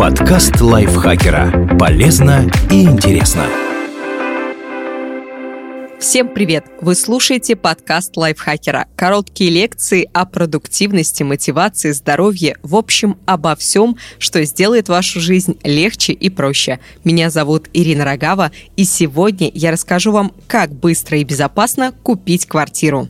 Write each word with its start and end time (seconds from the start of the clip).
Подкаст 0.00 0.58
лайфхакера. 0.62 1.76
Полезно 1.78 2.50
и 2.70 2.84
интересно. 2.84 3.44
Всем 5.98 6.28
привет! 6.28 6.64
Вы 6.80 6.94
слушаете 6.94 7.54
подкаст 7.54 8.16
лайфхакера. 8.16 8.86
Короткие 8.96 9.50
лекции 9.50 10.08
о 10.14 10.24
продуктивности, 10.24 11.22
мотивации, 11.22 11.90
здоровье, 11.90 12.56
в 12.62 12.76
общем, 12.76 13.18
обо 13.26 13.54
всем, 13.54 13.98
что 14.18 14.42
сделает 14.46 14.88
вашу 14.88 15.20
жизнь 15.20 15.58
легче 15.64 16.14
и 16.14 16.30
проще. 16.30 16.80
Меня 17.04 17.28
зовут 17.28 17.68
Ирина 17.74 18.06
Рогава, 18.06 18.52
и 18.76 18.84
сегодня 18.84 19.50
я 19.52 19.70
расскажу 19.70 20.12
вам, 20.12 20.32
как 20.46 20.72
быстро 20.72 21.18
и 21.18 21.24
безопасно 21.24 21.92
купить 22.02 22.46
квартиру. 22.46 23.06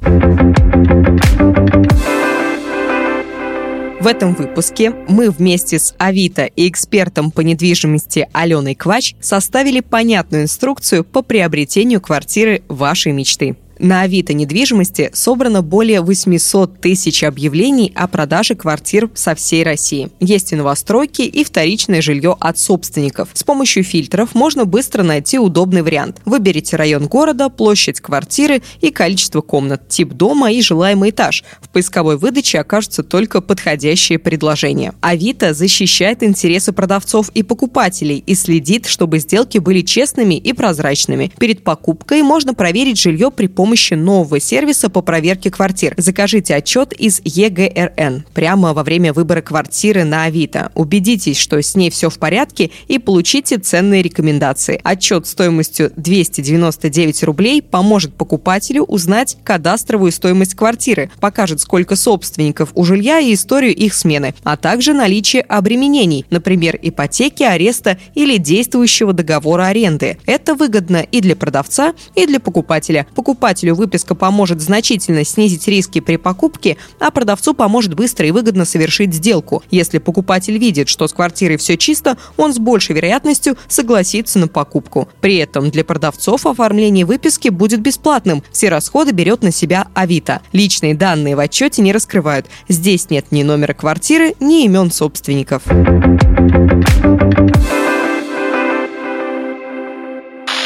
В 4.01 4.07
этом 4.07 4.35
выпуске 4.35 4.95
мы 5.09 5.31
вместе 5.31 5.79
с 5.79 5.95
Авито 5.99 6.47
и 6.47 6.71
экспертом 6.71 7.31
по 7.31 7.43
недвижимости 7.43 8.31
Аленой 8.33 8.75
Квач 8.75 9.15
составили 9.21 9.81
понятную 9.81 10.45
инструкцию 10.45 11.05
по 11.05 11.21
приобретению 11.21 12.01
квартиры 12.01 12.63
вашей 12.69 13.13
мечты. 13.13 13.57
На 13.83 14.03
Авито 14.03 14.35
недвижимости 14.35 15.09
собрано 15.15 15.63
более 15.63 16.03
800 16.03 16.83
тысяч 16.83 17.25
объявлений 17.25 17.91
о 17.95 18.09
продаже 18.09 18.55
квартир 18.55 19.09
со 19.15 19.35
всей 19.35 19.63
России. 19.63 20.11
Есть 20.21 20.53
и 20.53 20.57
новостройки, 20.57 21.23
и 21.23 21.43
вторичное 21.45 22.03
жилье 22.03 22.37
от 22.39 22.59
собственников. 22.59 23.31
С 23.33 23.43
помощью 23.43 23.83
фильтров 23.83 24.35
можно 24.35 24.67
быстро 24.67 25.03
найти 25.03 25.39
удобный 25.39 25.81
вариант. 25.81 26.21
Выберите 26.27 26.77
район 26.77 27.07
города, 27.07 27.49
площадь 27.49 28.03
квартиры 28.03 28.61
и 28.83 28.91
количество 28.91 29.41
комнат, 29.41 29.89
тип 29.89 30.13
дома 30.13 30.53
и 30.53 30.61
желаемый 30.61 31.09
этаж. 31.09 31.43
В 31.63 31.71
поисковой 31.71 32.19
выдаче 32.19 32.61
окажутся 32.61 33.03
только 33.03 33.41
подходящие 33.41 34.19
предложения. 34.19 34.93
Авито 35.01 35.55
защищает 35.55 36.23
интересы 36.23 36.73
продавцов 36.73 37.31
и 37.31 37.43
покупателей 37.43 38.23
и 38.27 38.35
следит, 38.35 38.85
чтобы 38.85 39.21
сделки 39.21 39.57
были 39.57 39.81
честными 39.81 40.35
и 40.35 40.53
прозрачными. 40.53 41.33
Перед 41.39 41.65
покупкой 41.65 42.21
можно 42.23 42.53
проверить 42.53 43.01
жилье 43.01 43.31
при 43.31 43.47
помощи 43.47 43.70
помощи 43.71 43.95
нового 43.95 44.41
сервиса 44.41 44.91
по 44.91 45.01
проверке 45.01 45.49
квартир. 45.49 45.95
Закажите 45.97 46.57
отчет 46.57 46.93
из 46.93 47.21
ЕГРН 47.25 48.25
прямо 48.35 48.75
во 48.75 48.83
время 48.83 49.13
выбора 49.13 49.43
квартиры 49.43 50.03
на 50.03 50.25
Авито. 50.25 50.73
Убедитесь, 50.75 51.37
что 51.37 51.63
с 51.63 51.77
ней 51.77 51.89
все 51.91 52.11
в 52.11 52.19
порядке 52.19 52.73
и 52.89 52.99
получите 52.99 53.59
ценные 53.59 54.03
рекомендации. 54.03 54.81
Отчет 54.83 55.29
стоимостью 55.29 55.93
299 55.95 57.23
рублей 57.23 57.63
поможет 57.63 58.13
покупателю 58.13 58.83
узнать 58.83 59.37
кадастровую 59.45 60.11
стоимость 60.11 60.57
квартиры, 60.57 61.09
покажет, 61.21 61.61
сколько 61.61 61.95
собственников 61.95 62.71
у 62.75 62.85
жилья 62.85 63.21
и 63.21 63.35
историю 63.35 63.73
их 63.73 63.95
смены, 63.95 64.35
а 64.43 64.57
также 64.57 64.95
наличие 64.95 65.43
обременений, 65.43 66.27
например, 66.31 66.77
ипотеки, 66.83 67.45
ареста 67.45 67.99
или 68.17 68.37
действующего 68.37 69.13
договора 69.13 69.67
аренды. 69.67 70.19
Это 70.27 70.57
выгодно 70.57 71.07
и 71.13 71.21
для 71.21 71.37
продавца, 71.37 71.95
и 72.17 72.27
для 72.27 72.41
покупателя. 72.41 73.07
Покупатель 73.15 73.60
покупателю 73.61 73.75
выписка 73.75 74.15
поможет 74.15 74.61
значительно 74.61 75.25
снизить 75.25 75.69
риски 75.69 76.01
при 76.01 76.17
покупке, 76.17 76.77
а 76.99 77.11
продавцу 77.11 77.55
поможет 77.55 77.95
быстро 77.95 78.27
и 78.27 78.31
выгодно 78.31 78.65
совершить 78.65 79.15
сделку. 79.15 79.63
Если 79.71 79.99
покупатель 79.99 80.57
видит, 80.57 80.89
что 80.89 81.07
с 81.07 81.13
квартирой 81.13 81.57
все 81.57 81.77
чисто, 81.77 82.17
он 82.37 82.55
с 82.55 82.59
большей 82.59 82.97
вероятностью 82.97 83.57
согласится 83.69 84.39
на 84.39 84.49
покупку. 84.49 85.09
При 85.21 85.37
этом 85.37 85.71
для 85.71 85.85
продавцов 85.85 86.47
оформление 86.47 87.05
выписки 87.05 87.51
будет 87.51 87.81
бесплатным. 87.81 88.43
Все 88.51 88.69
расходы 88.71 89.13
берет 89.13 89.43
на 89.43 89.53
себя 89.53 89.89
Авито. 89.95 90.41
Личные 90.53 90.95
данные 90.95 91.37
в 91.37 91.41
отчете 91.41 91.83
не 91.83 91.93
раскрывают. 91.93 92.47
Здесь 92.69 93.11
нет 93.11 93.27
ни 93.31 93.43
номера 93.43 93.75
квартиры, 93.75 94.35
ни 94.41 94.65
имен 94.65 94.91
собственников. 94.91 95.63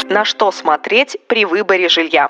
На 0.09 0.23
что 0.23 0.51
смотреть 0.51 1.17
при 1.27 1.45
выборе 1.45 1.89
жилья? 1.89 2.29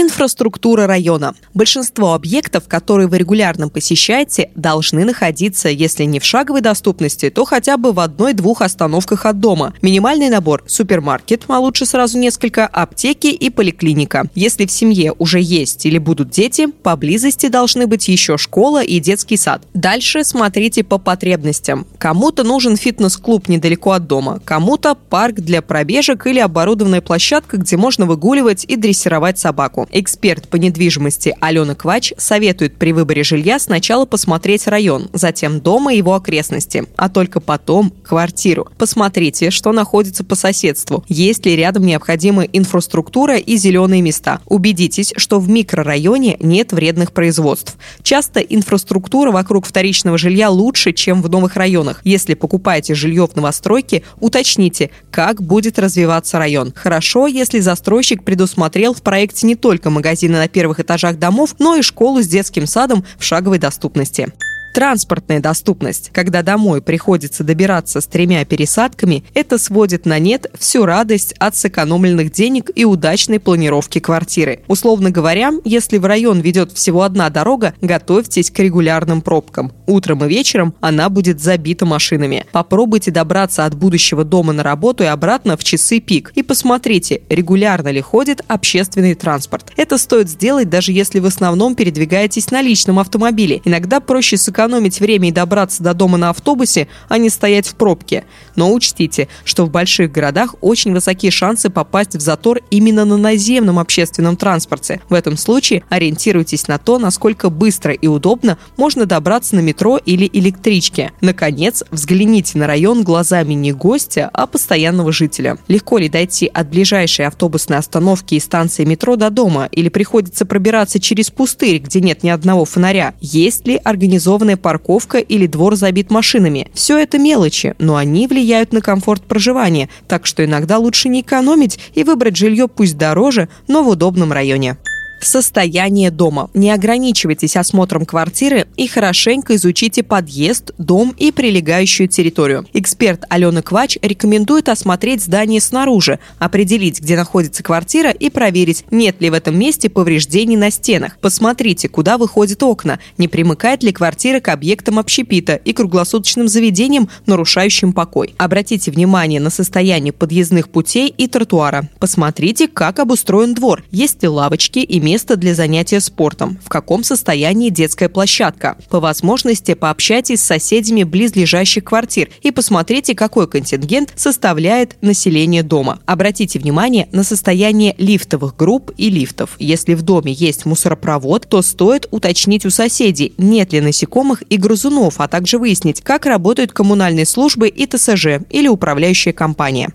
Инфраструктура 0.00 0.86
района. 0.86 1.34
Большинство 1.54 2.14
объектов, 2.14 2.68
которые 2.68 3.08
вы 3.08 3.18
регулярно 3.18 3.68
посещаете, 3.68 4.52
должны 4.54 5.04
находиться, 5.04 5.68
если 5.68 6.04
не 6.04 6.20
в 6.20 6.24
шаговой 6.24 6.60
доступности, 6.60 7.30
то 7.30 7.44
хотя 7.44 7.76
бы 7.76 7.90
в 7.90 7.98
одной-двух 7.98 8.62
остановках 8.62 9.26
от 9.26 9.40
дома. 9.40 9.74
Минимальный 9.82 10.28
набор– 10.28 10.62
супермаркет, 10.68 11.46
а 11.48 11.58
лучше 11.58 11.84
сразу 11.84 12.16
несколько, 12.16 12.64
аптеки 12.64 13.26
и 13.26 13.50
поликлиника. 13.50 14.30
Если 14.36 14.66
в 14.66 14.70
семье 14.70 15.14
уже 15.18 15.40
есть 15.40 15.84
или 15.84 15.98
будут 15.98 16.30
дети, 16.30 16.68
поблизости 16.68 17.48
должны 17.48 17.88
быть 17.88 18.06
еще 18.06 18.38
школа 18.38 18.84
и 18.84 19.00
детский 19.00 19.36
сад. 19.36 19.64
Дальше 19.74 20.22
смотрите 20.22 20.84
по 20.84 20.98
потребностям. 20.98 21.88
Кому-то 21.98 22.44
нужен 22.44 22.76
фитнес-клуб 22.76 23.48
недалеко 23.48 23.90
от 23.90 24.06
дома, 24.06 24.40
кому-то 24.44 24.94
парк 24.94 25.40
для 25.40 25.60
пробежек 25.60 26.28
или 26.28 26.38
оборудованная 26.38 27.00
площадка, 27.00 27.56
где 27.56 27.76
можно 27.76 28.06
выгуливать 28.06 28.64
и 28.64 28.76
дрессировать 28.76 29.40
собаку. 29.40 29.87
Эксперт 29.90 30.48
по 30.48 30.56
недвижимости 30.56 31.34
Алена 31.40 31.74
Квач 31.74 32.12
советует 32.18 32.76
при 32.76 32.92
выборе 32.92 33.24
жилья 33.24 33.58
сначала 33.58 34.04
посмотреть 34.04 34.66
район, 34.66 35.08
затем 35.12 35.60
дом 35.60 35.88
и 35.88 35.96
его 35.96 36.14
окрестности, 36.14 36.84
а 36.96 37.08
только 37.08 37.40
потом 37.40 37.92
квартиру. 38.02 38.68
Посмотрите, 38.76 39.50
что 39.50 39.72
находится 39.72 40.24
по 40.24 40.34
соседству, 40.34 41.04
есть 41.08 41.46
ли 41.46 41.56
рядом 41.56 41.84
необходимая 41.86 42.48
инфраструктура 42.52 43.36
и 43.36 43.56
зеленые 43.56 44.02
места. 44.02 44.40
Убедитесь, 44.46 45.12
что 45.16 45.40
в 45.40 45.48
микрорайоне 45.48 46.36
нет 46.40 46.72
вредных 46.72 47.12
производств. 47.12 47.76
Часто 48.02 48.40
инфраструктура 48.40 49.30
вокруг 49.30 49.66
вторичного 49.66 50.18
жилья 50.18 50.50
лучше, 50.50 50.92
чем 50.92 51.22
в 51.22 51.30
новых 51.30 51.56
районах. 51.56 52.00
Если 52.04 52.34
покупаете 52.34 52.94
жилье 52.94 53.26
в 53.26 53.36
новостройке, 53.36 54.02
уточните, 54.20 54.90
как 55.10 55.42
будет 55.42 55.78
развиваться 55.78 56.38
район. 56.38 56.72
Хорошо, 56.74 57.26
если 57.26 57.60
застройщик 57.60 58.24
предусмотрел 58.24 58.92
в 58.92 59.02
проекте 59.02 59.46
не 59.46 59.54
только 59.54 59.67
только 59.68 59.90
магазины 59.90 60.38
на 60.38 60.48
первых 60.48 60.80
этажах 60.80 61.18
домов, 61.18 61.54
но 61.58 61.76
и 61.76 61.82
школу 61.82 62.22
с 62.22 62.26
детским 62.26 62.66
садом 62.66 63.04
в 63.18 63.22
шаговой 63.22 63.58
доступности. 63.58 64.32
Транспортная 64.78 65.40
доступность. 65.40 66.10
Когда 66.12 66.42
домой 66.42 66.80
приходится 66.80 67.42
добираться 67.42 68.00
с 68.00 68.06
тремя 68.06 68.44
пересадками, 68.44 69.24
это 69.34 69.58
сводит 69.58 70.06
на 70.06 70.20
нет 70.20 70.46
всю 70.56 70.86
радость 70.86 71.34
от 71.40 71.56
сэкономленных 71.56 72.30
денег 72.30 72.70
и 72.72 72.84
удачной 72.84 73.40
планировки 73.40 73.98
квартиры. 73.98 74.60
Условно 74.68 75.10
говоря, 75.10 75.50
если 75.64 75.98
в 75.98 76.04
район 76.04 76.38
ведет 76.38 76.70
всего 76.70 77.02
одна 77.02 77.28
дорога, 77.28 77.74
готовьтесь 77.80 78.52
к 78.52 78.60
регулярным 78.60 79.20
пробкам. 79.20 79.72
Утром 79.88 80.24
и 80.24 80.28
вечером 80.28 80.72
она 80.78 81.08
будет 81.08 81.40
забита 81.40 81.84
машинами. 81.84 82.46
Попробуйте 82.52 83.10
добраться 83.10 83.64
от 83.64 83.74
будущего 83.74 84.22
дома 84.22 84.52
на 84.52 84.62
работу 84.62 85.02
и 85.02 85.06
обратно 85.08 85.56
в 85.56 85.64
часы 85.64 85.98
пик. 85.98 86.30
И 86.36 86.44
посмотрите, 86.44 87.22
регулярно 87.28 87.88
ли 87.88 88.00
ходит 88.00 88.42
общественный 88.46 89.16
транспорт. 89.16 89.72
Это 89.76 89.98
стоит 89.98 90.28
сделать, 90.28 90.70
даже 90.70 90.92
если 90.92 91.18
в 91.18 91.26
основном 91.26 91.74
передвигаетесь 91.74 92.52
на 92.52 92.62
личном 92.62 93.00
автомобиле. 93.00 93.60
Иногда 93.64 93.98
проще 93.98 94.36
сэкономить 94.36 94.67
сэкономить 94.68 95.00
время 95.00 95.28
и 95.28 95.32
добраться 95.32 95.82
до 95.82 95.94
дома 95.94 96.18
на 96.18 96.30
автобусе, 96.30 96.88
а 97.08 97.16
не 97.18 97.30
стоять 97.30 97.66
в 97.66 97.74
пробке. 97.74 98.24
Но 98.54 98.72
учтите, 98.72 99.28
что 99.44 99.64
в 99.64 99.70
больших 99.70 100.12
городах 100.12 100.54
очень 100.60 100.92
высокие 100.92 101.30
шансы 101.30 101.70
попасть 101.70 102.16
в 102.16 102.20
затор 102.20 102.60
именно 102.70 103.04
на 103.04 103.16
наземном 103.16 103.78
общественном 103.78 104.36
транспорте. 104.36 105.00
В 105.08 105.14
этом 105.14 105.36
случае 105.36 105.84
ориентируйтесь 105.88 106.68
на 106.68 106.78
то, 106.78 106.98
насколько 106.98 107.48
быстро 107.48 107.94
и 107.94 108.06
удобно 108.06 108.58
можно 108.76 109.06
добраться 109.06 109.56
на 109.56 109.60
метро 109.60 109.96
или 109.96 110.28
электричке. 110.32 111.12
Наконец, 111.22 111.82
взгляните 111.90 112.58
на 112.58 112.66
район 112.66 113.02
глазами 113.02 113.54
не 113.54 113.72
гостя, 113.72 114.28
а 114.32 114.46
постоянного 114.46 115.12
жителя. 115.12 115.56
Легко 115.68 115.98
ли 115.98 116.08
дойти 116.08 116.50
от 116.52 116.68
ближайшей 116.68 117.26
автобусной 117.26 117.78
остановки 117.78 118.34
и 118.34 118.40
станции 118.40 118.84
метро 118.84 119.16
до 119.16 119.30
дома 119.30 119.68
или 119.72 119.88
приходится 119.88 120.44
пробираться 120.44 121.00
через 121.00 121.30
пустырь, 121.30 121.78
где 121.78 122.00
нет 122.00 122.22
ни 122.22 122.28
одного 122.28 122.64
фонаря? 122.64 123.14
Есть 123.20 123.66
ли 123.66 123.80
организованная 123.82 124.47
парковка 124.56 125.18
или 125.18 125.46
двор 125.46 125.76
забит 125.76 126.10
машинами. 126.10 126.70
Все 126.72 126.98
это 126.98 127.18
мелочи, 127.18 127.74
но 127.78 127.96
они 127.96 128.26
влияют 128.26 128.72
на 128.72 128.80
комфорт 128.80 129.22
проживания, 129.22 129.88
так 130.06 130.26
что 130.26 130.44
иногда 130.44 130.78
лучше 130.78 131.08
не 131.08 131.20
экономить 131.20 131.78
и 131.94 132.04
выбрать 132.04 132.36
жилье 132.36 132.68
пусть 132.68 132.96
дороже, 132.96 133.48
но 133.66 133.82
в 133.82 133.88
удобном 133.88 134.32
районе 134.32 134.76
состояние 135.20 136.10
дома. 136.10 136.50
Не 136.54 136.70
ограничивайтесь 136.70 137.56
осмотром 137.56 138.06
квартиры 138.06 138.66
и 138.76 138.86
хорошенько 138.86 139.56
изучите 139.56 140.02
подъезд, 140.02 140.72
дом 140.78 141.14
и 141.16 141.32
прилегающую 141.32 142.08
территорию. 142.08 142.66
Эксперт 142.72 143.24
Алена 143.28 143.62
Квач 143.62 143.98
рекомендует 144.02 144.68
осмотреть 144.68 145.22
здание 145.22 145.60
снаружи, 145.60 146.18
определить, 146.38 147.00
где 147.00 147.16
находится 147.16 147.62
квартира 147.62 148.10
и 148.10 148.30
проверить, 148.30 148.84
нет 148.90 149.20
ли 149.20 149.30
в 149.30 149.34
этом 149.34 149.58
месте 149.58 149.88
повреждений 149.88 150.56
на 150.56 150.70
стенах. 150.70 151.18
Посмотрите, 151.20 151.88
куда 151.88 152.18
выходят 152.18 152.62
окна, 152.62 152.98
не 153.16 153.28
примыкает 153.28 153.82
ли 153.82 153.92
квартира 153.92 154.40
к 154.40 154.48
объектам 154.48 154.98
общепита 154.98 155.54
и 155.54 155.72
круглосуточным 155.72 156.48
заведениям, 156.48 157.08
нарушающим 157.26 157.92
покой. 157.92 158.34
Обратите 158.38 158.90
внимание 158.90 159.40
на 159.40 159.50
состояние 159.50 160.12
подъездных 160.12 160.68
путей 160.68 161.08
и 161.08 161.26
тротуара. 161.26 161.88
Посмотрите, 161.98 162.68
как 162.68 162.98
обустроен 162.98 163.54
двор, 163.54 163.84
есть 163.90 164.22
ли 164.22 164.28
лавочки 164.28 164.78
и 164.78 165.00
место 165.08 165.36
для 165.36 165.54
занятия 165.54 166.00
спортом, 166.00 166.58
в 166.62 166.68
каком 166.68 167.02
состоянии 167.02 167.70
детская 167.70 168.10
площадка. 168.10 168.76
По 168.90 169.00
возможности 169.00 169.72
пообщайтесь 169.72 170.42
с 170.42 170.44
соседями 170.44 171.02
близлежащих 171.02 171.82
квартир 171.82 172.28
и 172.42 172.50
посмотрите, 172.50 173.14
какой 173.14 173.48
контингент 173.48 174.12
составляет 174.16 174.98
население 175.00 175.62
дома. 175.62 176.00
Обратите 176.04 176.58
внимание 176.58 177.08
на 177.10 177.24
состояние 177.24 177.94
лифтовых 177.96 178.54
групп 178.54 178.90
и 178.98 179.08
лифтов. 179.08 179.56
Если 179.58 179.94
в 179.94 180.02
доме 180.02 180.30
есть 180.30 180.66
мусоропровод, 180.66 181.48
то 181.48 181.62
стоит 181.62 182.06
уточнить 182.10 182.66
у 182.66 182.70
соседей, 182.70 183.32
нет 183.38 183.72
ли 183.72 183.80
насекомых 183.80 184.42
и 184.50 184.58
грызунов, 184.58 185.14
а 185.20 185.28
также 185.28 185.58
выяснить, 185.58 186.02
как 186.02 186.26
работают 186.26 186.72
коммунальные 186.72 187.24
службы 187.24 187.68
и 187.68 187.86
ТСЖ 187.86 188.40
или 188.50 188.68
управляющая 188.68 189.32
компания 189.32 189.90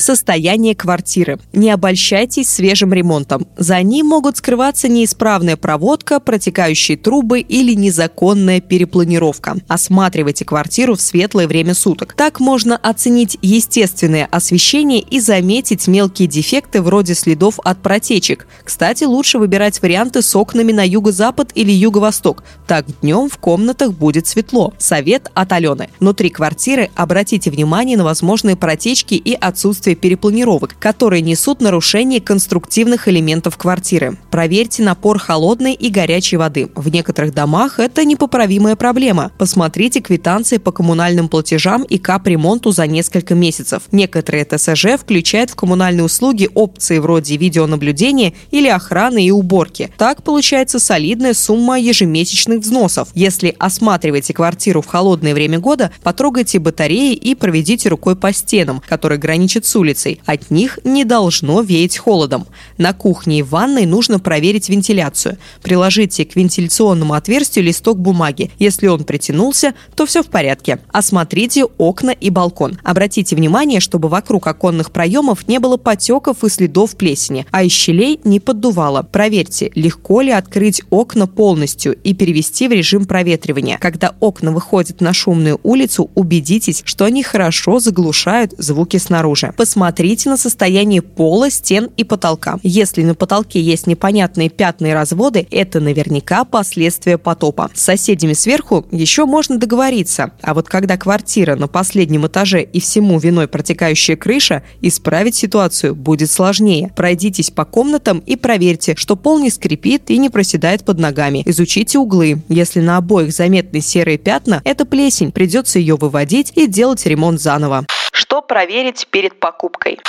состояние 0.00 0.74
квартиры. 0.74 1.38
Не 1.52 1.70
обольщайтесь 1.70 2.48
свежим 2.48 2.92
ремонтом. 2.92 3.46
За 3.56 3.82
ним 3.82 4.06
могут 4.06 4.36
скрываться 4.36 4.88
неисправная 4.88 5.56
проводка, 5.56 6.20
протекающие 6.20 6.96
трубы 6.96 7.40
или 7.40 7.74
незаконная 7.74 8.60
перепланировка. 8.60 9.56
Осматривайте 9.68 10.44
квартиру 10.44 10.94
в 10.94 11.00
светлое 11.00 11.46
время 11.46 11.74
суток. 11.74 12.14
Так 12.14 12.40
можно 12.40 12.76
оценить 12.76 13.38
естественное 13.42 14.28
освещение 14.30 15.00
и 15.00 15.20
заметить 15.20 15.88
мелкие 15.88 16.28
дефекты 16.28 16.82
вроде 16.82 17.14
следов 17.14 17.58
от 17.64 17.82
протечек. 17.82 18.46
Кстати, 18.64 19.04
лучше 19.04 19.38
выбирать 19.38 19.80
варианты 19.82 20.22
с 20.22 20.34
окнами 20.36 20.72
на 20.72 20.86
юго-запад 20.86 21.50
или 21.54 21.72
юго-восток. 21.72 22.42
Так 22.66 22.86
днем 23.00 23.28
в 23.28 23.38
комнатах 23.38 23.92
будет 23.92 24.26
светло. 24.26 24.74
Совет 24.78 25.30
от 25.34 25.52
Алены. 25.52 25.88
Внутри 26.00 26.30
квартиры 26.30 26.90
обратите 26.94 27.50
внимание 27.50 27.96
на 27.96 28.04
возможные 28.04 28.56
протечки 28.56 29.14
и 29.14 29.34
отсутствие 29.34 29.87
отсутствие 29.88 29.96
перепланировок, 29.96 30.76
которые 30.78 31.22
несут 31.22 31.60
нарушение 31.60 32.20
конструктивных 32.20 33.08
элементов 33.08 33.56
квартиры. 33.56 34.18
Проверьте 34.30 34.82
напор 34.82 35.18
холодной 35.18 35.74
и 35.74 35.88
горячей 35.90 36.36
воды. 36.36 36.68
В 36.74 36.88
некоторых 36.90 37.34
домах 37.34 37.78
это 37.78 38.04
непоправимая 38.04 38.76
проблема. 38.76 39.30
Посмотрите 39.38 40.00
квитанции 40.00 40.58
по 40.58 40.72
коммунальным 40.72 41.28
платежам 41.28 41.84
и 41.84 41.98
капремонту 41.98 42.72
за 42.72 42.86
несколько 42.86 43.34
месяцев. 43.34 43.82
Некоторые 43.92 44.44
ТСЖ 44.44 44.98
включают 44.98 45.50
в 45.50 45.54
коммунальные 45.54 46.04
услуги 46.04 46.48
опции 46.54 46.98
вроде 46.98 47.36
видеонаблюдения 47.36 48.32
или 48.50 48.68
охраны 48.68 49.24
и 49.24 49.30
уборки. 49.30 49.90
Так 49.96 50.22
получается 50.22 50.78
солидная 50.78 51.34
сумма 51.34 51.78
ежемесячных 51.78 52.60
взносов. 52.60 53.08
Если 53.14 53.54
осматриваете 53.58 54.34
квартиру 54.34 54.82
в 54.82 54.86
холодное 54.86 55.34
время 55.34 55.58
года, 55.58 55.90
потрогайте 56.02 56.58
батареи 56.58 57.14
и 57.14 57.34
проведите 57.34 57.88
рукой 57.88 58.16
по 58.16 58.32
стенам, 58.32 58.82
которые 58.88 59.18
граничат 59.18 59.64
с 59.64 59.77
улицей. 59.78 60.20
От 60.26 60.50
них 60.50 60.78
не 60.84 61.04
должно 61.04 61.62
веять 61.62 61.96
холодом. 61.96 62.46
На 62.76 62.92
кухне 62.92 63.40
и 63.40 63.42
ванной 63.42 63.86
нужно 63.86 64.18
проверить 64.18 64.68
вентиляцию. 64.68 65.38
Приложите 65.62 66.24
к 66.24 66.36
вентиляционному 66.36 67.14
отверстию 67.14 67.64
листок 67.64 67.98
бумаги. 67.98 68.50
Если 68.58 68.86
он 68.86 69.04
притянулся, 69.04 69.74
то 69.94 70.06
все 70.06 70.22
в 70.22 70.26
порядке. 70.26 70.78
Осмотрите 70.92 71.64
окна 71.64 72.10
и 72.10 72.30
балкон. 72.30 72.78
Обратите 72.82 73.36
внимание, 73.36 73.80
чтобы 73.80 74.08
вокруг 74.08 74.46
оконных 74.46 74.90
проемов 74.90 75.48
не 75.48 75.58
было 75.58 75.76
потеков 75.76 76.44
и 76.44 76.48
следов 76.48 76.96
плесени, 76.96 77.46
а 77.50 77.62
из 77.62 77.72
щелей 77.72 78.20
не 78.24 78.40
поддувало. 78.40 79.02
Проверьте, 79.02 79.70
легко 79.74 80.20
ли 80.20 80.30
открыть 80.30 80.82
окна 80.90 81.26
полностью 81.26 81.94
и 81.94 82.14
перевести 82.14 82.68
в 82.68 82.72
режим 82.72 83.06
проветривания. 83.06 83.78
Когда 83.78 84.14
окна 84.20 84.52
выходят 84.52 85.00
на 85.00 85.12
шумную 85.12 85.60
улицу, 85.62 86.10
убедитесь, 86.14 86.82
что 86.84 87.04
они 87.04 87.22
хорошо 87.22 87.80
заглушают 87.80 88.52
звуки 88.58 88.96
снаружи 88.96 89.52
посмотрите 89.68 90.30
на 90.30 90.38
состояние 90.38 91.02
пола, 91.02 91.50
стен 91.50 91.90
и 91.98 92.02
потолка. 92.02 92.58
Если 92.62 93.02
на 93.02 93.14
потолке 93.14 93.60
есть 93.60 93.86
непонятные 93.86 94.48
пятна 94.48 94.86
и 94.86 94.90
разводы, 94.92 95.46
это 95.50 95.78
наверняка 95.78 96.44
последствия 96.44 97.18
потопа. 97.18 97.70
С 97.74 97.82
соседями 97.82 98.32
сверху 98.32 98.86
еще 98.90 99.26
можно 99.26 99.58
договориться, 99.58 100.32
а 100.40 100.54
вот 100.54 100.70
когда 100.70 100.96
квартира 100.96 101.54
на 101.54 101.68
последнем 101.68 102.26
этаже 102.26 102.62
и 102.62 102.80
всему 102.80 103.18
виной 103.18 103.46
протекающая 103.46 104.16
крыша, 104.16 104.62
исправить 104.80 105.34
ситуацию 105.34 105.94
будет 105.94 106.30
сложнее. 106.30 106.90
Пройдитесь 106.96 107.50
по 107.50 107.66
комнатам 107.66 108.20
и 108.20 108.36
проверьте, 108.36 108.94
что 108.96 109.16
пол 109.16 109.38
не 109.38 109.50
скрипит 109.50 110.08
и 110.08 110.16
не 110.16 110.30
проседает 110.30 110.82
под 110.82 110.98
ногами. 110.98 111.42
Изучите 111.44 111.98
углы. 111.98 112.42
Если 112.48 112.80
на 112.80 112.96
обоих 112.96 113.34
заметны 113.34 113.82
серые 113.82 114.16
пятна, 114.16 114.62
это 114.64 114.86
плесень, 114.86 115.30
придется 115.30 115.78
ее 115.78 115.96
выводить 115.96 116.54
и 116.54 116.66
делать 116.66 117.04
ремонт 117.04 117.38
заново. 117.38 117.84
Что 118.18 118.42
проверить 118.42 119.06
перед 119.12 119.38
покупкой? 119.38 120.00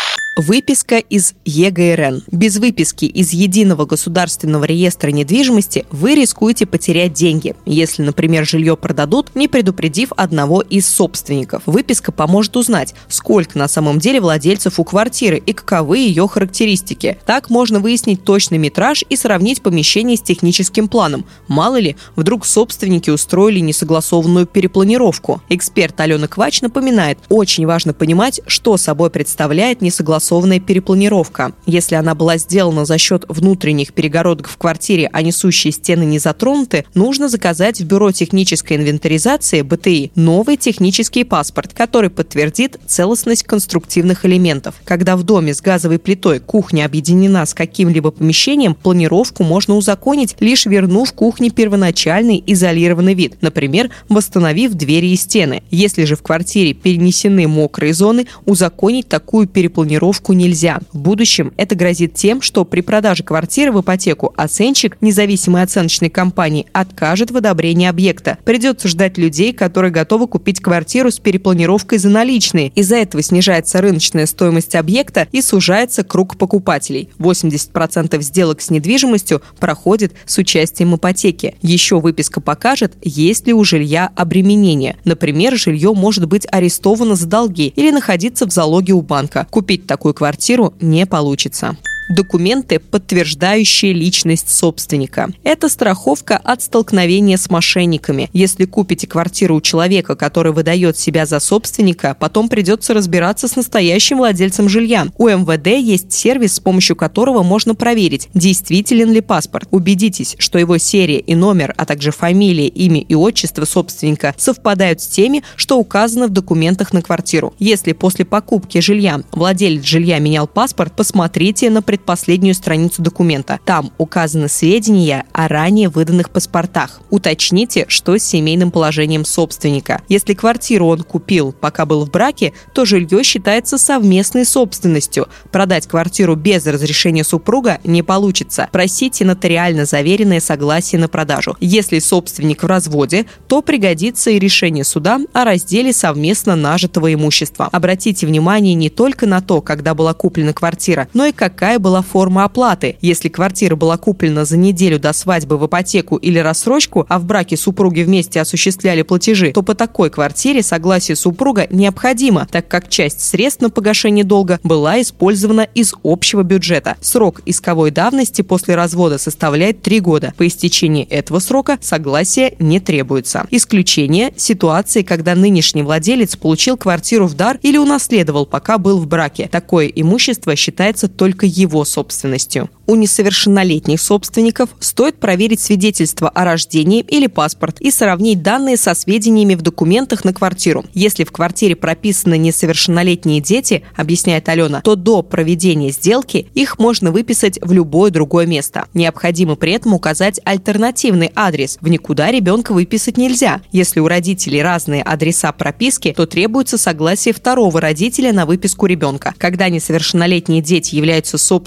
Выписка 0.41 1.00
из 1.00 1.33
ЕГРН. 1.44 2.23
Без 2.31 2.59
выписки 2.59 3.03
из 3.03 3.33
Единого 3.33 3.85
государственного 3.85 4.63
реестра 4.63 5.09
недвижимости 5.09 5.85
вы 5.91 6.15
рискуете 6.15 6.65
потерять 6.65 7.11
деньги, 7.11 7.57
если, 7.65 8.03
например, 8.03 8.47
жилье 8.47 8.77
продадут, 8.77 9.35
не 9.35 9.50
предупредив 9.50 10.13
одного 10.15 10.61
из 10.61 10.88
собственников. 10.88 11.63
Выписка 11.65 12.13
поможет 12.13 12.56
узнать, 12.56 12.95
сколько 13.09 13.57
на 13.59 13.67
самом 13.67 14.00
деле 14.00 14.21
владельцев 14.21 14.79
у 14.79 14.85
квартиры 14.85 15.44
и 15.45 15.51
каковы 15.51 15.97
ее 15.97 16.25
характеристики. 16.25 17.17
Так 17.25 17.50
можно 17.50 17.81
выяснить 17.81 18.23
точный 18.23 18.59
метраж 18.59 19.03
и 19.09 19.17
сравнить 19.17 19.61
помещение 19.61 20.15
с 20.15 20.21
техническим 20.21 20.88
планом. 20.88 21.25
Мало 21.50 21.81
ли, 21.81 21.97
вдруг 22.15 22.45
собственники 22.45 23.09
устроили 23.09 23.59
несогласованную 23.59 24.45
перепланировку. 24.45 25.41
Эксперт 25.50 26.00
Алена 26.00 26.29
Квач 26.29 26.61
напоминает, 26.61 27.19
очень 27.27 27.65
важно 27.65 27.94
понимать, 28.00 28.42
что 28.48 28.78
собой 28.78 29.12
представляет 29.12 29.81
несогласованность 29.81 30.00
согласованная 30.10 30.60
перепланировка. 30.60 31.51
Если 31.68 31.94
она 31.94 32.16
была 32.16 32.38
сделана 32.38 32.84
за 32.86 32.98
счет 32.98 33.25
внутренних 33.28 33.94
перегородок 33.94 34.48
в 34.48 34.57
квартире, 34.57 35.07
а 35.13 35.22
несущие 35.22 35.72
стены 35.72 36.04
не 36.04 36.18
затронуты, 36.18 36.86
нужно 36.96 37.30
заказать 37.30 37.80
в 37.80 37.86
Бюро 37.86 38.12
технической 38.12 38.78
инвентаризации 38.78 39.62
БТИ 39.62 40.12
новый 40.16 40.57
технический 40.57 41.24
паспорт, 41.25 41.74
который 41.74 42.10
подтвердит 42.10 42.80
целостность 42.88 43.44
конструктивных 43.44 44.25
элементов. 44.25 44.75
Когда 44.84 45.16
в 45.16 45.24
доме 45.24 45.54
с 45.54 45.62
газовой 45.62 46.00
плитой 46.00 46.40
кухня 46.40 46.86
объединена 46.86 47.45
с 47.45 47.54
каким-либо 47.54 48.10
помещением, 48.10 48.74
планировку 48.74 49.44
можно 49.44 49.75
узаконить, 49.75 50.36
лишь 50.40 50.66
вернув 50.66 51.13
кухне 51.13 51.52
первоначальный 51.52 52.44
изолированный 52.48 53.13
вид, 53.13 53.38
например, 53.42 53.92
восстановив 54.07 54.74
двери 54.74 55.07
и 55.07 55.16
стены. 55.16 55.62
Если 55.69 56.06
же 56.06 56.16
в 56.16 56.24
квартире 56.24 56.74
перенесены 56.74 57.48
мокрые 57.48 57.88
зоны, 57.94 58.27
узаконить 58.45 59.07
такую 59.07 59.47
перепланировку 59.47 60.33
нельзя. 60.33 60.80
В 60.91 61.00
будущем 61.00 61.53
это 61.57 61.75
грозит 61.75 62.13
тем, 62.13 62.41
что 62.41 62.65
при 62.65 62.81
продаже 62.81 63.24
квартиры 63.24 63.71
в 63.71 63.81
ипотеку 63.81 64.33
оценщик 64.36 64.97
независимой 65.01 65.63
оценочной 65.63 66.09
компании 66.09 66.65
откажет 66.74 67.31
в 67.31 67.38
одобрении 67.38 67.88
объекта. 67.88 68.38
Придется 68.45 68.88
ждать 68.88 69.18
людей, 69.18 69.53
которые 69.53 69.91
готовы 69.91 70.27
купить 70.27 70.62
квартиру 70.62 71.12
с 71.12 71.19
перепланировкой 71.19 71.97
за 71.97 72.09
наличные. 72.09 72.69
Из-за 72.75 72.97
этого 72.97 73.21
снижается 73.23 73.81
рыночная 73.81 74.25
стоимость 74.25 74.75
объекта 74.75 75.28
и 75.31 75.42
сужается 75.42 76.04
круг 76.04 76.37
покупателей. 76.37 77.09
80% 77.19 78.21
сделок 78.21 78.61
с 78.61 78.69
недвижимостью 78.69 79.42
проходит 79.59 80.14
с 80.25 80.37
участием 80.37 80.95
ипотеки. 80.95 81.56
Еще 81.61 81.99
выписка 81.99 82.42
покажет, 82.42 82.94
есть 83.02 83.47
ли 83.47 83.54
у 83.54 83.64
жилья 83.64 84.11
обременение. 84.16 84.97
Например, 85.06 85.56
жилье 85.56 85.94
может 85.94 86.25
быть 86.28 86.47
арестовано 86.52 87.16
за 87.16 87.28
долги 87.28 87.69
или 87.76 87.92
находиться 87.92 88.45
в 88.45 88.52
залоге 88.52 88.94
у 88.94 89.02
банка. 89.02 89.47
Купить 89.49 89.88
такую 89.88 90.14
квартиру 90.14 90.73
не 90.80 91.06
получится 91.06 91.78
документы, 92.09 92.80
подтверждающие 92.80 93.94
личность 93.94 94.49
собственника. 94.49 95.30
Это 95.44 95.69
страховка 95.69 96.37
от 96.37 96.61
столкновения 96.61 97.37
с 97.37 97.49
мошенниками. 97.49 98.30
Если 98.33 98.66
купите 98.66 99.07
квартиру 99.07 99.56
у 99.56 99.61
человека, 99.61 100.16
который 100.16 100.51
выдает 100.51 100.97
себя 100.97 101.25
за 101.25 101.39
собственника, 101.39 102.16
потом 102.19 102.49
придется 102.49 102.94
разбираться 102.94 103.47
с 103.47 103.56
настоящим 103.56 104.18
владельцем 104.18 104.68
жилья. 104.68 105.07
У 105.18 105.28
МВД 105.30 105.68
есть 105.68 106.11
сервис, 106.11 106.56
с 106.56 106.59
помощью 106.59 106.95
которого 106.95 107.44
можно 107.44 107.75
проверить, 107.75 108.30
действителен 108.33 109.11
ли 109.11 109.21
паспорт. 109.21 109.68
Убедитесь, 109.71 110.35
что 110.39 110.57
его 110.57 110.78
серия 110.78 111.19
и 111.19 111.35
номер, 111.35 111.73
а 111.78 111.85
также 111.85 112.11
фамилия, 112.11 112.68
имя 112.68 113.01
и 113.01 113.13
отчество 113.13 113.66
собственника 113.66 114.33
совпадают 114.37 115.01
с 115.01 115.07
теми, 115.07 115.44
что 115.56 115.78
указано 115.78 116.28
в 116.28 116.31
документах 116.31 116.94
на 116.94 117.01
квартиру. 117.01 117.54
Если 117.59 117.94
после 117.94 118.25
покупки 118.25 118.80
жилья 118.80 119.21
владелец 119.31 119.85
жилья 119.85 120.19
менял 120.19 120.47
паспорт, 120.47 120.95
посмотрите 120.95 121.69
на 121.69 121.81
пред 121.99 122.09
предпоследнюю 122.09 122.56
страницу 122.56 123.01
документа. 123.01 123.59
Там 123.65 123.91
указаны 123.97 124.49
сведения 124.49 125.25
о 125.31 125.47
ранее 125.47 125.89
выданных 125.89 126.29
паспортах. 126.29 127.01
Уточните, 127.09 127.85
что 127.87 128.18
с 128.18 128.23
семейным 128.23 128.71
положением 128.71 129.25
собственника. 129.25 130.01
Если 130.09 130.33
квартиру 130.33 130.87
он 130.87 131.03
купил, 131.03 131.51
пока 131.51 131.85
был 131.85 132.06
в 132.06 132.11
браке, 132.11 132.53
то 132.73 132.85
жилье 132.85 133.23
считается 133.23 133.77
совместной 133.77 134.45
собственностью. 134.45 135.27
Продать 135.51 135.87
квартиру 135.87 136.35
без 136.35 136.65
разрешения 136.65 137.23
супруга 137.23 137.79
не 137.83 138.01
получится. 138.01 138.68
Просите 138.71 139.25
нотариально 139.25 139.85
заверенное 139.85 140.39
согласие 140.39 140.99
на 140.99 141.07
продажу. 141.07 141.56
Если 141.59 141.99
собственник 141.99 142.63
в 142.63 142.68
разводе, 142.68 143.25
то 143.47 143.61
пригодится 143.61 144.31
и 144.31 144.39
решение 144.39 144.83
суда 144.83 145.19
о 145.33 145.45
разделе 145.45 145.94
совместно 145.94 146.56
нажитого 146.56 147.13
имущества. 147.13 147.69
Обратите 147.71 148.25
внимание 148.25 148.73
не 148.73 148.89
только 148.89 149.25
на 149.27 149.41
то, 149.41 149.61
когда 149.61 149.94
была 149.94 150.13
куплена 150.13 150.53
квартира, 150.53 151.07
но 151.13 151.25
и 151.25 151.31
какая 151.31 151.79
была 151.79 151.89
была 151.90 152.04
форма 152.04 152.44
оплаты. 152.44 152.98
Если 153.02 153.30
квартира 153.30 153.76
была 153.76 153.98
куплена 153.98 154.46
за 154.46 154.58
неделю 154.58 155.00
до 155.00 155.12
свадьбы 155.12 155.58
в 155.58 155.66
ипотеку 155.66 156.18
или 156.18 156.38
рассрочку, 156.38 157.08
а 157.10 157.18
в 157.18 157.26
браке 157.26 157.58
супруги 157.58 158.02
вместе 158.02 158.40
осуществляли 158.40 159.02
платежи, 159.02 159.52
то 159.54 159.64
по 159.64 159.74
такой 159.74 160.12
квартире 160.12 160.62
согласие 160.62 161.16
супруга 161.16 161.66
необходимо, 161.72 162.48
так 162.52 162.68
как 162.68 162.90
часть 162.90 163.22
средств 163.22 163.64
на 163.64 163.72
погашение 163.72 164.24
долга 164.24 164.60
была 164.64 165.02
использована 165.02 165.62
из 165.62 165.96
общего 166.04 166.44
бюджета. 166.44 166.96
Срок 167.02 167.42
исковой 167.48 167.90
давности 167.90 168.44
после 168.44 168.76
развода 168.76 169.18
составляет 169.18 169.81
три 169.81 170.00
года. 170.00 170.36
По 170.38 170.46
истечении 170.46 171.06
этого 171.06 171.40
срока 171.40 171.80
согласие 171.81 172.54
не 172.60 172.80
требуется. 172.80 173.48
Исключение– 173.50 174.31
ситуации, 174.38 175.02
когда 175.02 175.34
нынешний 175.34 175.81
владелец 175.81 176.36
получил 176.36 176.78
квартиру 176.78 177.26
в 177.26 177.34
дар 177.34 177.58
или 177.64 177.80
унаследовал, 177.80 178.46
пока 178.46 178.78
был 178.78 179.00
в 179.00 179.08
браке. 179.08 179.50
Такое 179.52 179.88
имущество 179.88 180.56
считается 180.56 181.08
только 181.08 181.48
его 181.48 181.79
собственностью. 181.86 182.69
У 182.90 182.95
несовершеннолетних 182.95 184.02
собственников 184.02 184.69
стоит 184.80 185.19
проверить 185.19 185.59
свидетельство 185.59 186.28
о 186.30 186.44
рождении 186.44 187.02
или 187.02 187.28
паспорт 187.28 187.80
и 187.81 187.92
сравнить 187.92 188.42
данные 188.42 188.78
со 188.78 188.95
сведениями 188.95 189.54
в 189.54 189.62
документах 189.62 190.26
на 190.26 190.33
квартиру. 190.33 190.83
Если 190.94 191.24
в 191.24 191.31
квартире 191.31 191.76
прописаны 191.76 192.38
несовершеннолетние 192.38 193.42
дети, 193.42 193.83
объясняет 193.95 194.50
Алена, 194.50 194.81
то 194.81 194.95
до 194.95 195.21
проведения 195.21 195.92
сделки 195.92 196.48
их 196.56 196.80
можно 196.80 197.12
выписать 197.12 197.59
в 197.62 197.71
любое 197.71 198.09
другое 198.09 198.48
место. 198.48 198.88
Необходимо 198.95 199.56
при 199.56 199.74
этом 199.74 199.94
указать 199.94 200.40
альтернативный 200.44 201.31
адрес. 201.36 201.78
В 201.81 201.88
никуда 201.90 202.31
ребенка 202.31 202.74
выписать 202.74 203.18
нельзя. 203.18 203.62
Если 203.71 204.00
у 204.00 204.07
родителей 204.07 204.64
разные 204.64 205.04
адреса 205.04 205.52
прописки, 205.52 206.14
то 206.18 206.26
требуется 206.26 206.78
согласие 206.78 207.36
второго 207.36 207.80
родителя 207.80 208.33
на 208.33 208.48
выписку 208.48 208.88
ребенка. 208.88 209.36
Когда 209.38 209.69
несовершеннолетние 209.69 210.64
дети 210.64 210.95
являются 210.95 211.38
собственниками 211.38 211.58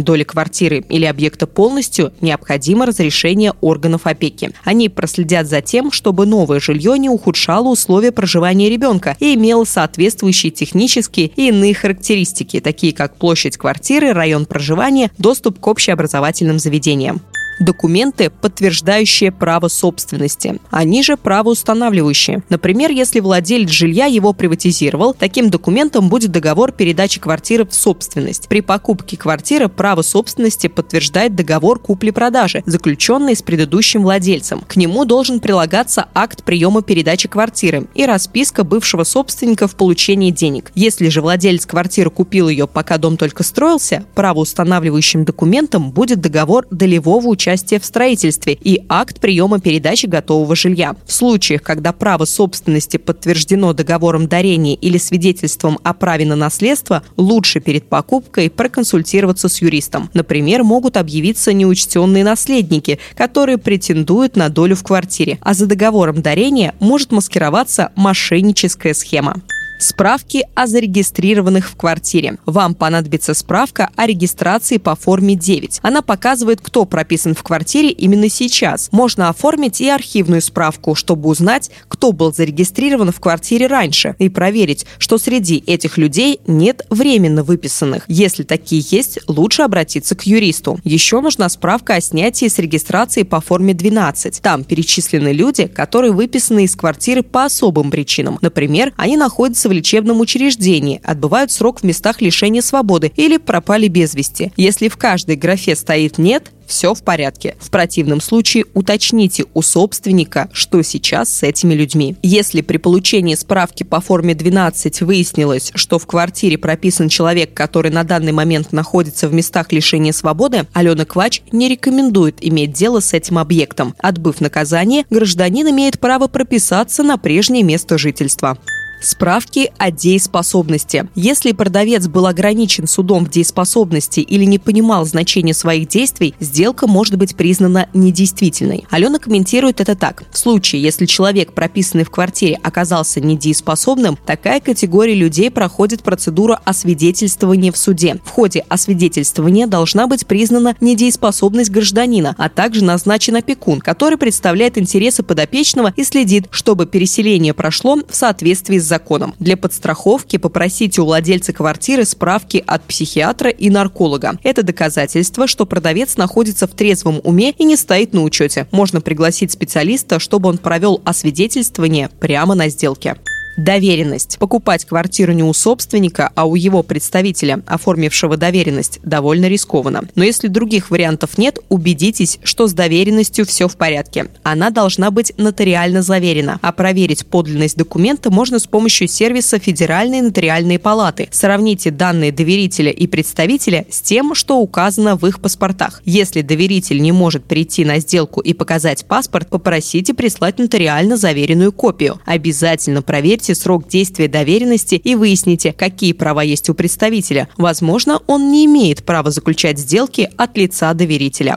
доли 0.00 0.24
квартиры, 0.24 0.40
квартиры 0.40 0.84
или 0.88 1.04
объекта 1.04 1.46
полностью, 1.46 2.12
необходимо 2.20 2.86
разрешение 2.86 3.52
органов 3.60 4.06
опеки. 4.06 4.50
Они 4.64 4.88
проследят 4.88 5.46
за 5.46 5.60
тем, 5.60 5.92
чтобы 5.92 6.26
новое 6.26 6.60
жилье 6.60 6.98
не 6.98 7.08
ухудшало 7.08 7.68
условия 7.68 8.12
проживания 8.12 8.68
ребенка 8.68 9.16
и 9.20 9.34
имело 9.34 9.64
соответствующие 9.64 10.50
технические 10.50 11.26
и 11.28 11.48
иные 11.48 11.74
характеристики, 11.74 12.60
такие 12.60 12.92
как 12.92 13.16
площадь 13.16 13.56
квартиры, 13.56 14.12
район 14.12 14.46
проживания, 14.46 15.10
доступ 15.18 15.60
к 15.60 15.66
общеобразовательным 15.66 16.58
заведениям 16.58 17.20
документы, 17.60 18.30
подтверждающие 18.30 19.30
право 19.30 19.68
собственности. 19.68 20.58
Они 20.70 21.02
же 21.02 21.16
правоустанавливающие. 21.16 22.42
Например, 22.48 22.90
если 22.90 23.20
владелец 23.20 23.70
жилья 23.70 24.06
его 24.06 24.32
приватизировал, 24.32 25.14
таким 25.14 25.50
документом 25.50 26.08
будет 26.08 26.32
договор 26.32 26.72
передачи 26.72 27.20
квартиры 27.20 27.66
в 27.66 27.74
собственность. 27.74 28.48
При 28.48 28.62
покупке 28.62 29.16
квартиры 29.16 29.68
право 29.68 30.02
собственности 30.02 30.66
подтверждает 30.66 31.34
договор 31.34 31.78
купли-продажи, 31.78 32.62
заключенный 32.66 33.36
с 33.36 33.42
предыдущим 33.42 34.02
владельцем. 34.02 34.62
К 34.66 34.76
нему 34.76 35.04
должен 35.04 35.38
прилагаться 35.38 36.08
акт 36.14 36.42
приема 36.42 36.82
передачи 36.82 37.28
квартиры 37.28 37.86
и 37.94 38.06
расписка 38.06 38.64
бывшего 38.64 39.04
собственника 39.04 39.68
в 39.68 39.76
получении 39.76 40.30
денег. 40.30 40.72
Если 40.74 41.08
же 41.08 41.20
владелец 41.20 41.66
квартиры 41.66 42.10
купил 42.10 42.48
ее, 42.48 42.66
пока 42.66 42.96
дом 42.96 43.18
только 43.18 43.42
строился, 43.42 44.04
правоустанавливающим 44.14 45.24
документом 45.24 45.90
будет 45.90 46.20
договор 46.20 46.66
долевого 46.70 47.26
участия 47.28 47.49
участие 47.50 47.80
в 47.80 47.84
строительстве 47.84 48.54
и 48.54 48.82
акт 48.88 49.18
приема 49.20 49.60
передачи 49.60 50.06
готового 50.06 50.54
жилья. 50.54 50.94
В 51.04 51.12
случаях, 51.12 51.62
когда 51.62 51.92
право 51.92 52.24
собственности 52.24 52.96
подтверждено 52.96 53.72
договором 53.72 54.28
дарения 54.28 54.76
или 54.76 54.98
свидетельством 54.98 55.78
о 55.82 55.92
праве 55.92 56.26
на 56.26 56.36
наследство, 56.36 57.02
лучше 57.16 57.60
перед 57.60 57.88
покупкой 57.88 58.50
проконсультироваться 58.50 59.48
с 59.48 59.60
юристом. 59.62 60.10
Например, 60.14 60.62
могут 60.62 60.96
объявиться 60.96 61.52
неучтенные 61.52 62.22
наследники, 62.22 63.00
которые 63.16 63.58
претендуют 63.58 64.36
на 64.36 64.48
долю 64.48 64.76
в 64.76 64.84
квартире, 64.84 65.38
а 65.40 65.52
за 65.54 65.66
договором 65.66 66.22
дарения 66.22 66.74
может 66.78 67.10
маскироваться 67.10 67.90
мошенническая 67.96 68.94
схема. 68.94 69.42
Справки 69.80 70.46
о 70.54 70.66
зарегистрированных 70.66 71.70
в 71.70 71.74
квартире. 71.74 72.36
Вам 72.44 72.74
понадобится 72.74 73.32
справка 73.32 73.88
о 73.96 74.06
регистрации 74.06 74.76
по 74.76 74.94
форме 74.94 75.36
9. 75.36 75.80
Она 75.80 76.02
показывает, 76.02 76.60
кто 76.60 76.84
прописан 76.84 77.34
в 77.34 77.42
квартире 77.42 77.90
именно 77.90 78.28
сейчас. 78.28 78.90
Можно 78.92 79.30
оформить 79.30 79.80
и 79.80 79.88
архивную 79.88 80.42
справку, 80.42 80.94
чтобы 80.94 81.30
узнать, 81.30 81.70
кто 81.88 82.12
был 82.12 82.30
зарегистрирован 82.30 83.10
в 83.10 83.20
квартире 83.20 83.68
раньше, 83.68 84.16
и 84.18 84.28
проверить, 84.28 84.84
что 84.98 85.16
среди 85.16 85.64
этих 85.66 85.96
людей 85.96 86.40
нет 86.46 86.84
временно 86.90 87.42
выписанных. 87.42 88.04
Если 88.06 88.42
такие 88.42 88.84
есть, 88.90 89.20
лучше 89.28 89.62
обратиться 89.62 90.14
к 90.14 90.26
юристу. 90.26 90.78
Еще 90.84 91.22
нужна 91.22 91.48
справка 91.48 91.94
о 91.94 92.02
снятии 92.02 92.48
с 92.48 92.58
регистрации 92.58 93.22
по 93.22 93.40
форме 93.40 93.72
12. 93.72 94.42
Там 94.42 94.64
перечислены 94.64 95.28
люди, 95.28 95.68
которые 95.68 96.12
выписаны 96.12 96.64
из 96.64 96.76
квартиры 96.76 97.22
по 97.22 97.46
особым 97.46 97.90
причинам. 97.90 98.38
Например, 98.42 98.92
они 98.98 99.16
находятся 99.16 99.69
в 99.70 99.72
лечебном 99.72 100.20
учреждении, 100.20 101.00
отбывают 101.04 101.52
срок 101.52 101.80
в 101.80 101.84
местах 101.84 102.20
лишения 102.20 102.60
свободы 102.60 103.12
или 103.14 103.36
пропали 103.36 103.86
без 103.86 104.14
вести. 104.14 104.52
Если 104.56 104.88
в 104.88 104.96
каждой 104.96 105.36
графе 105.36 105.76
стоит 105.76 106.18
«нет», 106.18 106.50
все 106.70 106.94
в 106.94 107.02
порядке. 107.02 107.56
В 107.60 107.68
противном 107.70 108.20
случае 108.20 108.64
уточните 108.74 109.44
у 109.54 109.60
собственника, 109.60 110.48
что 110.52 110.82
сейчас 110.82 111.28
с 111.28 111.42
этими 111.42 111.74
людьми. 111.74 112.16
Если 112.22 112.60
при 112.60 112.76
получении 112.76 113.34
справки 113.34 113.82
по 113.82 114.00
форме 114.00 114.34
12 114.36 115.02
выяснилось, 115.02 115.72
что 115.74 115.98
в 115.98 116.06
квартире 116.06 116.56
прописан 116.58 117.08
человек, 117.08 117.52
который 117.54 117.90
на 117.90 118.04
данный 118.04 118.32
момент 118.32 118.72
находится 118.72 119.28
в 119.28 119.34
местах 119.34 119.72
лишения 119.72 120.12
свободы, 120.12 120.66
Алена 120.72 121.04
Квач 121.04 121.42
не 121.50 121.68
рекомендует 121.68 122.36
иметь 122.40 122.72
дело 122.72 123.00
с 123.00 123.12
этим 123.12 123.38
объектом. 123.38 123.96
Отбыв 123.98 124.40
наказание, 124.40 125.04
гражданин 125.10 125.68
имеет 125.70 125.98
право 125.98 126.28
прописаться 126.28 127.02
на 127.02 127.18
прежнее 127.18 127.64
место 127.64 127.98
жительства. 127.98 128.56
Справки 129.00 129.72
о 129.78 129.90
дееспособности. 129.90 131.08
Если 131.14 131.52
продавец 131.52 132.06
был 132.06 132.26
ограничен 132.26 132.86
судом 132.86 133.24
в 133.24 133.30
дееспособности 133.30 134.20
или 134.20 134.44
не 134.44 134.58
понимал 134.58 135.06
значения 135.06 135.54
своих 135.54 135.88
действий, 135.88 136.34
сделка 136.38 136.86
может 136.86 137.16
быть 137.16 137.34
признана 137.34 137.88
недействительной. 137.94 138.84
Алена 138.90 139.18
комментирует 139.18 139.80
это 139.80 139.96
так. 139.96 140.24
В 140.30 140.36
случае, 140.36 140.82
если 140.82 141.06
человек, 141.06 141.54
прописанный 141.54 142.04
в 142.04 142.10
квартире, 142.10 142.58
оказался 142.62 143.20
недееспособным, 143.20 144.18
такая 144.26 144.60
категория 144.60 145.14
людей 145.14 145.50
проходит 145.50 146.02
процедуру 146.02 146.56
освидетельствования 146.64 147.72
в 147.72 147.78
суде. 147.78 148.20
В 148.22 148.28
ходе 148.28 148.66
освидетельствования 148.68 149.66
должна 149.66 150.08
быть 150.08 150.26
признана 150.26 150.76
недееспособность 150.82 151.70
гражданина, 151.70 152.34
а 152.36 152.50
также 152.50 152.84
назначен 152.84 153.36
опекун, 153.36 153.80
который 153.80 154.18
представляет 154.18 154.76
интересы 154.76 155.22
подопечного 155.22 155.94
и 155.96 156.04
следит, 156.04 156.48
чтобы 156.50 156.84
переселение 156.84 157.54
прошло 157.54 157.96
в 157.96 158.14
соответствии 158.14 158.78
с 158.78 158.89
законом. 158.90 159.34
Для 159.38 159.56
подстраховки 159.56 160.36
попросите 160.36 161.00
у 161.00 161.06
владельца 161.06 161.52
квартиры 161.52 162.04
справки 162.04 162.62
от 162.66 162.82
психиатра 162.82 163.48
и 163.48 163.70
нарколога. 163.70 164.38
Это 164.42 164.62
доказательство, 164.62 165.46
что 165.46 165.64
продавец 165.64 166.16
находится 166.16 166.66
в 166.66 166.72
трезвом 166.72 167.20
уме 167.24 167.52
и 167.52 167.64
не 167.64 167.76
стоит 167.76 168.12
на 168.12 168.22
учете. 168.22 168.66
Можно 168.72 169.00
пригласить 169.00 169.52
специалиста, 169.52 170.18
чтобы 170.18 170.48
он 170.48 170.58
провел 170.58 171.00
освидетельствование 171.04 172.10
прямо 172.20 172.54
на 172.54 172.68
сделке. 172.68 173.16
Доверенность. 173.56 174.38
Покупать 174.38 174.84
квартиру 174.84 175.32
не 175.32 175.42
у 175.42 175.52
собственника, 175.52 176.30
а 176.34 176.46
у 176.46 176.54
его 176.54 176.82
представителя, 176.82 177.62
оформившего 177.66 178.36
доверенность, 178.36 179.00
довольно 179.02 179.46
рискованно. 179.46 180.04
Но 180.14 180.24
если 180.24 180.48
других 180.48 180.90
вариантов 180.90 181.36
нет, 181.36 181.58
убедитесь, 181.68 182.38
что 182.42 182.68
с 182.68 182.72
доверенностью 182.72 183.44
все 183.44 183.68
в 183.68 183.76
порядке. 183.76 184.28
Она 184.42 184.70
должна 184.70 185.10
быть 185.10 185.32
нотариально 185.36 186.02
заверена, 186.02 186.58
а 186.62 186.72
проверить 186.72 187.26
подлинность 187.26 187.76
документа 187.76 188.30
можно 188.30 188.58
с 188.58 188.66
помощью 188.66 189.08
сервиса 189.08 189.58
Федеральной 189.58 190.20
нотариальной 190.20 190.78
палаты. 190.78 191.28
Сравните 191.30 191.90
данные 191.90 192.32
доверителя 192.32 192.90
и 192.90 193.06
представителя 193.06 193.84
с 193.90 194.00
тем, 194.00 194.34
что 194.34 194.58
указано 194.58 195.16
в 195.16 195.26
их 195.26 195.40
паспортах. 195.40 196.00
Если 196.04 196.42
доверитель 196.42 197.02
не 197.02 197.12
может 197.12 197.44
прийти 197.44 197.84
на 197.84 197.98
сделку 197.98 198.40
и 198.40 198.54
показать 198.54 199.04
паспорт, 199.04 199.48
попросите 199.48 200.14
прислать 200.14 200.58
нотариально 200.58 201.16
заверенную 201.16 201.72
копию. 201.72 202.20
Обязательно 202.24 203.02
проверьте 203.02 203.39
проверьте 203.40 203.54
срок 203.54 203.88
действия 203.88 204.28
доверенности 204.28 204.96
и 204.96 205.14
выясните, 205.14 205.72
какие 205.72 206.12
права 206.12 206.42
есть 206.42 206.68
у 206.68 206.74
представителя. 206.74 207.48
Возможно, 207.56 208.20
он 208.26 208.52
не 208.52 208.66
имеет 208.66 209.02
права 209.02 209.30
заключать 209.30 209.78
сделки 209.78 210.28
от 210.36 210.58
лица 210.58 210.92
доверителя. 210.92 211.56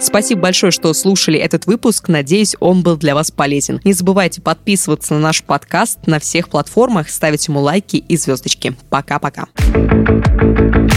Спасибо 0.00 0.40
большое, 0.40 0.72
что 0.72 0.92
слушали 0.94 1.38
этот 1.38 1.66
выпуск. 1.66 2.08
Надеюсь, 2.08 2.56
он 2.58 2.82
был 2.82 2.96
для 2.96 3.14
вас 3.14 3.30
полезен. 3.30 3.80
Не 3.84 3.92
забывайте 3.92 4.40
подписываться 4.40 5.14
на 5.14 5.20
наш 5.20 5.44
подкаст 5.44 6.06
на 6.06 6.18
всех 6.18 6.48
платформах, 6.48 7.08
ставить 7.08 7.46
ему 7.46 7.60
лайки 7.60 7.96
и 7.96 8.16
звездочки. 8.16 8.76
Пока-пока. 8.90 9.46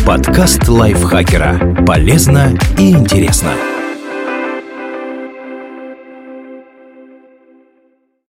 Подкаст 0.08 0.68
лайфхакера. 0.68 1.86
Полезно 1.86 2.58
и 2.80 2.92
интересно. 2.92 3.54